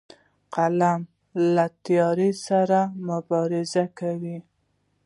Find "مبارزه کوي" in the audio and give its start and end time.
3.07-4.37